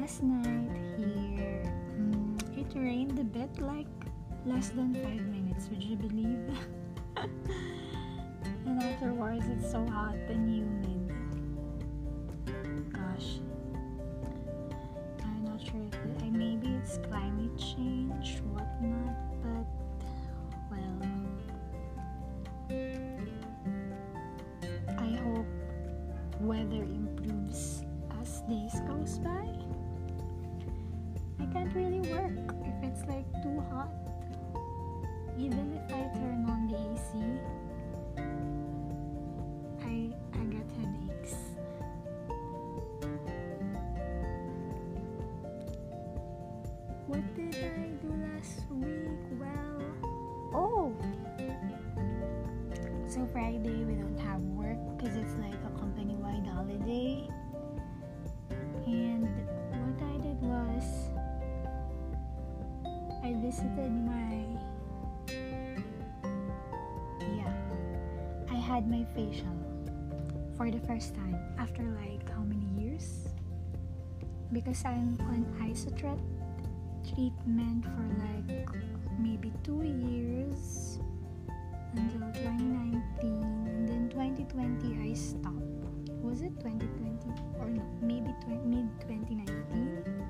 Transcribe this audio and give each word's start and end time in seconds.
last 0.00 0.22
night 0.22 0.70
here. 0.98 1.62
Um, 1.98 2.36
it 2.56 2.66
rained 2.74 3.18
a 3.18 3.24
bit 3.24 3.58
like 3.60 3.86
less 4.44 4.68
than 4.68 4.94
five 4.94 5.26
minutes 5.26 5.68
would 5.70 5.82
you 5.82 5.96
believe? 5.96 6.38
And 8.66 8.82
afterwards 8.82 9.44
it's 9.48 9.70
so 9.70 9.86
hot 9.86 10.16
and 10.28 10.48
humid. 10.50 11.12
Gosh. 12.92 13.38
I'm 15.22 15.44
not 15.44 15.60
sure 15.60 15.80
if 15.86 15.94
it, 15.94 16.22
I, 16.22 16.30
maybe 16.30 16.68
it's 16.74 16.98
climate 17.08 17.56
change 17.56 18.42
whatnot 18.52 19.16
but 19.42 19.66
well. 20.70 21.00
I 24.98 25.16
hope 25.22 25.46
weather 26.40 26.82
improves 26.82 27.84
as 28.20 28.40
days 28.42 28.80
goes 28.88 29.18
by. 29.20 29.75
I 31.46 31.52
can't 31.52 31.74
really 31.74 32.00
work 32.12 32.32
if 32.64 32.74
it's 32.82 33.06
like 33.06 33.24
too 33.42 33.60
hot. 33.70 33.92
Even 35.38 35.72
if 35.76 35.94
I 35.94 36.02
turn 36.18 36.44
on 36.48 36.66
the 36.66 36.76
AC, 36.76 37.22
I 39.84 40.10
I 40.32 40.44
get 40.44 40.66
headaches. 40.80 41.34
What 47.06 47.22
did 47.36 47.54
I 47.54 47.90
do 48.02 48.10
last 48.26 48.62
week? 48.70 49.20
Well, 49.38 49.82
oh, 50.52 50.92
so 53.08 53.28
Friday 53.32 53.84
we 53.84 53.94
don't 53.94 54.18
have 54.18 54.40
work 54.42 54.78
because 54.96 55.16
it's 55.16 55.34
like 55.34 55.54
a 55.64 55.78
company-wide 55.78 56.46
holiday. 56.46 57.28
Visited 63.46 63.94
my 64.02 64.42
yeah 67.38 67.54
I 68.50 68.58
had 68.58 68.90
my 68.90 69.06
facial 69.14 69.54
for 70.56 70.68
the 70.68 70.82
first 70.82 71.14
time 71.14 71.38
after 71.56 71.84
like 72.02 72.26
how 72.34 72.42
many 72.42 72.66
years? 72.74 73.28
Because 74.52 74.82
I'm 74.84 75.14
on 75.30 75.46
isotret 75.62 76.18
treatment 77.06 77.86
for 77.86 78.06
like 78.18 78.66
maybe 79.16 79.52
two 79.62 79.78
years 79.78 80.98
until 81.94 82.26
2019 82.42 83.30
and 83.70 83.88
then 83.88 84.10
2020 84.10 85.06
I 85.06 85.14
stopped. 85.14 85.54
Was 86.18 86.42
it 86.42 86.58
2020 86.58 87.30
or 87.62 87.70
no 87.70 87.86
maybe 88.02 88.34
mid 88.66 88.90
2019 89.06 90.26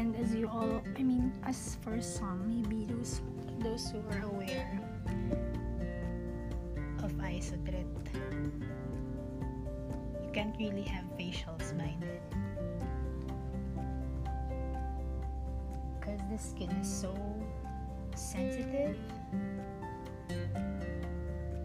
and 0.00 0.16
as 0.16 0.34
you 0.34 0.48
all 0.48 0.80
i 0.96 1.02
mean 1.02 1.30
as 1.44 1.76
for 1.82 2.00
some 2.00 2.40
maybe 2.48 2.86
those 2.90 3.20
those 3.58 3.90
who 3.90 3.98
are 4.12 4.24
aware 4.32 4.80
of 7.04 7.12
isotret 7.28 7.84
you 10.24 10.30
can't 10.32 10.56
really 10.58 10.86
have 10.94 11.04
facials 11.18 11.76
by 11.76 11.92
then 12.00 12.22
because 16.00 16.20
the 16.32 16.38
skin 16.38 16.70
is 16.80 16.88
so 16.88 17.14
sensitive. 18.14 18.96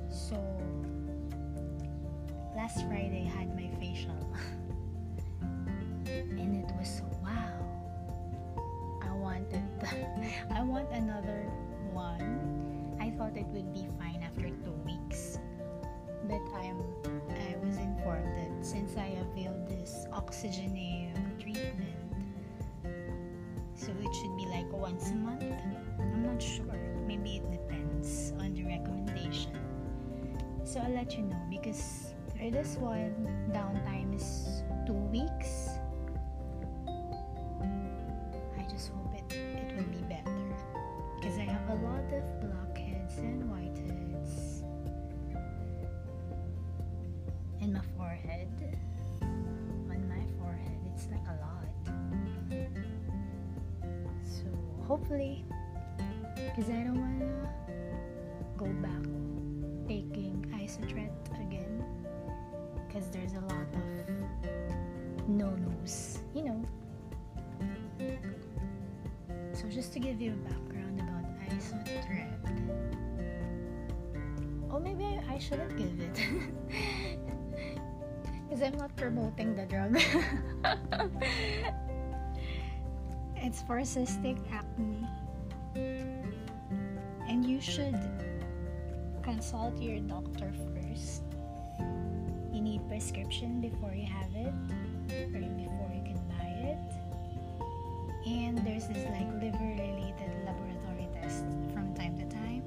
So 0.09 0.36
last 2.54 2.84
friday 2.88 3.32
i 3.32 3.40
had 3.40 3.56
my 3.56 3.70
facial 3.80 4.20
and 6.42 6.56
it 6.64 6.70
was 6.78 6.90
so 7.00 7.06
wow 7.24 7.55
wanted 9.35 9.63
I 10.51 10.63
want 10.63 10.90
another 10.91 11.44
one. 11.91 12.96
I 13.00 13.12
thought 13.12 13.35
it 13.38 13.47
would 13.47 13.73
be 13.73 13.88
fine 14.00 14.23
after 14.23 14.50
two 14.63 14.75
weeks. 14.85 15.40
But 16.28 16.41
I'm 16.56 16.81
I 17.29 17.56
was 17.63 17.78
informed 17.78 18.31
that 18.38 18.66
since 18.66 18.97
I 18.97 19.13
availed 19.22 19.68
this 19.68 20.07
oxygenate 20.12 21.13
treatment, 21.40 22.01
so 23.75 23.91
it 23.91 24.16
should 24.16 24.38
be 24.38 24.46
like 24.47 24.72
once 24.72 25.12
a 25.12 25.16
month. 25.16 25.44
I'm 26.00 26.23
not 26.23 26.41
sure. 26.41 26.79
Maybe 27.06 27.38
it 27.38 27.52
depends 27.52 28.34
on 28.40 28.53
the 28.53 28.63
recommendation. 28.63 29.53
So 30.63 30.79
I'll 30.79 30.96
let 30.96 31.16
you 31.16 31.23
know 31.23 31.41
because 31.50 32.16
for 32.31 32.50
this 32.50 32.75
one, 32.78 33.13
downtime 33.53 34.16
is 34.16 34.63
two 34.88 34.94
weeks. 34.94 35.65
Forehead. 48.16 48.78
On 49.22 50.09
my 50.09 50.24
forehead, 50.40 50.80
it's 50.94 51.08
like 51.12 51.26
a 51.28 51.36
lot. 51.42 51.70
So 54.24 54.46
hopefully, 54.88 55.46
because 56.36 56.70
I 56.70 56.84
don't 56.84 57.00
wanna 57.00 57.50
go 58.58 58.66
back 58.81 59.03
taking 59.88 60.46
isotret 60.56 61.12
again, 61.36 61.84
because 62.88 63.09
there's 63.09 63.34
a 63.34 63.42
lot 63.42 63.68
of 63.74 65.28
no-nos, 65.28 66.20
you 66.34 66.44
know. 66.44 66.66
So 69.53 69.68
just 69.70 69.94
to 69.94 70.00
give 70.00 70.22
you 70.22 70.34
a 70.34 70.50
background 70.50 71.00
about 71.00 71.26
isotret. 71.50 72.32
Or 74.70 74.80
maybe 74.80 75.06
I, 75.06 75.36
I 75.36 75.40
shouldn't 75.40 75.78
give 75.78 76.00
it. 76.00 77.20
Because 78.56 78.72
I'm 78.72 78.80
not 78.80 78.96
promoting 78.96 79.54
the 79.54 79.66
drug. 79.66 80.00
it's 83.36 83.62
for 83.64 83.82
cystic 83.82 84.40
acne. 84.50 85.06
And 87.28 87.46
you 87.46 87.60
should 87.60 88.00
consult 89.24 89.78
your 89.82 90.00
doctor 90.00 90.54
first. 90.72 91.24
You 92.54 92.62
need 92.62 92.88
prescription 92.88 93.60
before 93.60 93.94
you 93.94 94.08
have 94.08 94.32
it, 94.34 94.54
or 95.12 95.50
before 95.52 95.92
you 95.92 96.04
can 96.08 96.22
buy 96.32 96.48
it. 96.64 96.80
And 98.26 98.58
there's 98.60 98.88
this 98.88 99.04
like 99.12 99.28
liver 99.34 99.68
related 99.68 100.32
laboratory 100.46 101.10
test 101.12 101.44
from 101.74 101.94
time 101.94 102.18
to 102.20 102.26
time. 102.34 102.64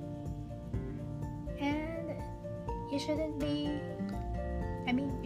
And 1.59 2.13
you 2.93 2.99
shouldn't 2.99 3.39
be, 3.39 3.81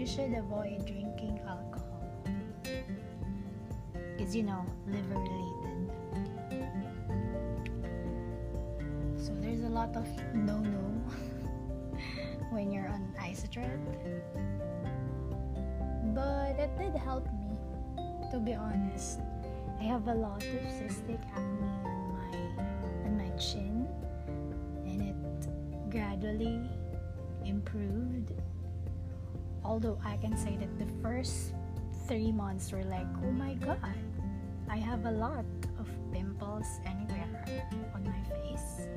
you 0.03 0.09
should 0.09 0.35
avoid 0.35 0.85
drinking 0.85 1.39
alcohol. 1.47 2.03
Because 3.95 4.35
you 4.35 4.43
know, 4.43 4.67
liver 4.89 5.15
related. 5.15 5.91
So 9.17 9.33
there's 9.41 9.63
a 9.63 9.69
lot 9.69 9.95
of 9.95 10.05
no 10.35 10.59
no 10.59 10.83
when 12.51 12.73
you're 12.73 12.89
on 12.89 13.15
isotret. 13.21 13.79
But 16.17 16.59
it 16.59 16.77
did 16.77 16.97
help 16.97 17.29
me, 17.39 17.55
to 18.33 18.41
be 18.41 18.55
honest. 18.55 19.21
I 19.79 19.85
have 19.85 20.09
a 20.09 20.15
lot 20.15 20.43
of 20.43 20.63
cystic 20.83 21.23
acne 21.31 21.71
on 21.87 22.03
my 22.19 23.07
on 23.07 23.19
my 23.19 23.31
chin 23.39 23.87
and 24.85 25.01
it 25.01 25.91
gradually 25.93 26.59
improved. 27.45 28.33
Although 29.65 29.99
I 30.05 30.17
can 30.17 30.37
say 30.37 30.57
that 30.57 30.79
the 30.79 30.91
first 31.03 31.55
three 32.09 32.33
months 32.33 32.73
were 32.73 32.85
like, 32.85 33.07
oh 33.25 33.31
my 33.31 33.55
god, 33.55 33.79
I 34.69 34.77
have 34.77 35.07
a 35.07 35.11
lot 35.11 35.45
of 35.79 35.89
pimples 36.13 36.67
anywhere 36.87 37.63
on 37.95 38.05
my 38.05 38.21
face. 38.29 38.89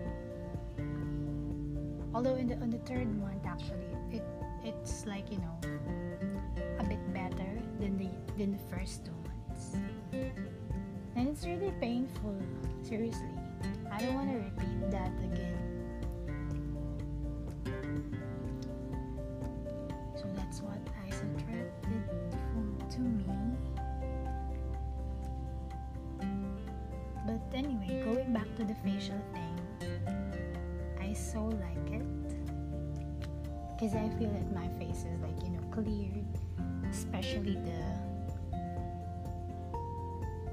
Although 2.13 2.35
in 2.35 2.47
the 2.47 2.55
on 2.55 2.69
the 2.69 2.79
third 2.79 3.11
month 3.19 3.45
actually 3.45 3.91
it 4.09 4.23
it's 4.63 5.05
like 5.05 5.29
you 5.29 5.37
know 5.37 5.59
a 6.79 6.83
bit 6.83 7.01
better 7.13 7.59
than 7.79 7.97
the 7.97 8.09
than 8.37 8.51
the 8.53 8.63
first 8.71 9.05
two 9.05 9.11
months. 9.27 9.75
And 11.15 11.29
it's 11.29 11.45
really 11.45 11.71
painful, 11.79 12.35
seriously. 12.83 13.31
I 13.91 13.99
don't 13.99 14.15
want 14.15 14.31
to 14.31 14.37
repeat 14.37 14.91
that 14.91 15.11
again. 15.23 15.64
what 20.65 20.81
is 21.07 21.15
attracted 21.15 22.03
to 22.91 22.99
me. 22.99 23.25
But 27.25 27.41
anyway, 27.53 28.03
going 28.03 28.33
back 28.33 28.55
to 28.57 28.63
the 28.63 28.75
facial 28.83 29.19
thing, 29.33 29.59
I 31.01 31.13
so 31.13 31.43
like 31.45 31.91
it 31.91 32.05
because 33.75 33.95
I 33.95 34.09
feel 34.17 34.29
that 34.29 34.53
my 34.53 34.67
face 34.79 35.05
is 35.05 35.19
like 35.21 35.41
you 35.43 35.49
know 35.49 35.63
cleared, 35.71 36.25
especially 36.89 37.55
the 37.55 37.81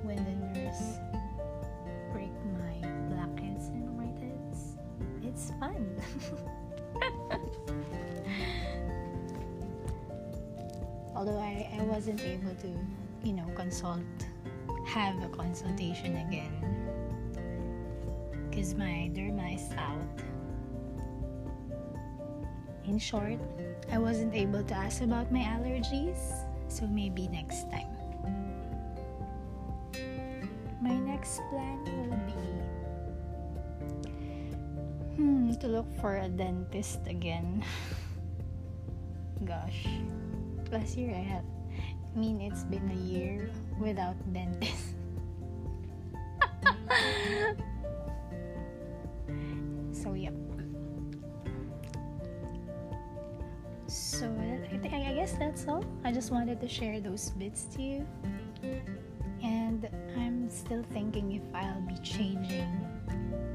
when 0.02 0.16
the 0.16 0.60
nurse 0.60 0.98
break 2.12 2.32
my 2.58 2.88
blackheads 3.08 3.68
and 3.68 3.88
whiteheads. 3.98 4.76
It's 5.22 5.52
fun. 5.60 6.00
Although 11.22 11.38
I, 11.38 11.70
I 11.78 11.82
wasn't 11.84 12.20
able 12.20 12.52
to, 12.66 12.68
you 13.22 13.32
know, 13.32 13.46
consult, 13.54 14.02
have 14.88 15.22
a 15.22 15.28
consultation 15.28 16.16
again. 16.26 16.50
Because 18.50 18.74
my 18.74 19.06
derma 19.14 19.54
is 19.54 19.70
out. 19.78 20.02
In 22.82 22.98
short, 22.98 23.38
I 23.92 23.98
wasn't 23.98 24.34
able 24.34 24.64
to 24.64 24.74
ask 24.74 25.00
about 25.00 25.30
my 25.30 25.46
allergies, 25.46 26.18
so 26.66 26.88
maybe 26.88 27.28
next 27.28 27.70
time. 27.70 27.86
My 30.82 30.98
next 30.98 31.38
plan 31.54 31.86
will 31.86 32.18
be 32.26 32.34
hmm, 35.14 35.54
to 35.54 35.68
look 35.68 35.86
for 36.00 36.16
a 36.16 36.28
dentist 36.28 37.06
again. 37.06 37.62
Gosh, 39.44 39.86
year 40.72 41.14
I 41.14 41.20
had. 41.20 41.44
I 42.14 42.18
mean, 42.18 42.40
it's 42.40 42.64
been 42.64 42.90
a 42.90 42.94
year 42.94 43.50
without 43.78 44.16
dentist. 44.32 44.94
so 49.92 50.14
yep. 50.14 50.32
So 53.86 54.26
I 54.72 54.78
think 54.78 54.94
I 54.94 55.12
guess 55.12 55.34
that's 55.34 55.68
all. 55.68 55.84
I 56.04 56.12
just 56.12 56.30
wanted 56.30 56.58
to 56.60 56.68
share 56.68 57.00
those 57.00 57.30
bits 57.30 57.64
to 57.76 57.82
you. 57.82 58.06
And 59.42 59.88
I'm 60.16 60.48
still 60.48 60.82
thinking 60.92 61.32
if 61.32 61.42
I'll 61.54 61.80
be 61.82 61.96
changing 61.98 62.70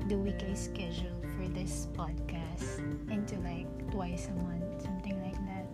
the 0.08 0.18
weekly 0.18 0.56
schedule 0.56 1.16
for 1.36 1.48
this 1.50 1.88
podcast 1.94 2.80
into 3.12 3.36
like 3.40 3.68
twice 3.92 4.28
a 4.28 4.34
month, 4.44 4.82
something 4.84 5.20
like 5.24 5.36
that. 5.46 5.66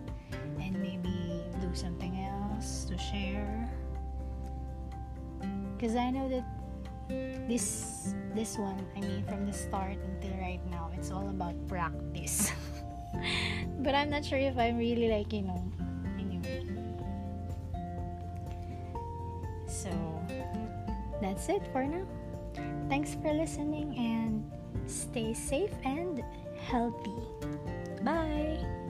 And 0.62 0.80
maybe 0.82 1.23
something 1.76 2.14
else 2.26 2.86
to 2.86 2.98
share. 2.98 3.70
Because 5.76 5.96
I 5.96 6.12
know 6.12 6.30
that 6.30 6.46
this 7.48 8.16
this 8.34 8.58
one, 8.58 8.86
I 8.96 9.02
mean 9.02 9.24
from 9.28 9.46
the 9.46 9.54
start 9.54 9.98
until 9.98 10.38
right 10.40 10.62
now, 10.70 10.92
it's 10.96 11.12
all 11.12 11.30
about 11.30 11.56
practice. 11.68 12.52
but 13.80 13.96
I'm 13.96 14.10
not 14.10 14.26
sure 14.26 14.40
if 14.40 14.58
I'm 14.58 14.78
really 14.78 15.10
like, 15.10 15.34
you 15.34 15.44
know, 15.44 15.62
anyway. 16.18 16.66
So 19.68 19.92
that's 21.22 21.50
it 21.50 21.64
for 21.72 21.84
now. 21.84 22.06
Thanks 22.90 23.16
for 23.16 23.34
listening 23.34 23.98
and 23.98 24.46
stay 24.88 25.34
safe 25.34 25.74
and 25.84 26.24
healthy. 26.70 27.22
Bye. 28.04 28.83